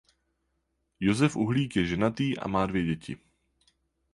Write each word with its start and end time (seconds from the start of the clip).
Josef 0.99 1.37
Uhlík 1.37 1.75
je 1.77 1.85
ženatý 1.85 2.37
a 2.37 2.47
má 2.47 2.65
dvě 2.65 2.85
děti. 2.85 3.17